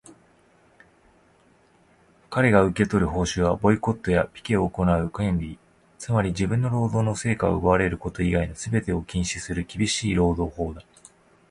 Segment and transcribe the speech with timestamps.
[2.31, 5.59] かれが受け取る報酬は、ボイコットやピケを行う権利、
[5.99, 10.81] つまり自分の労働の成果を奪われること以外のすべてを禁止する厳しい労働法だ。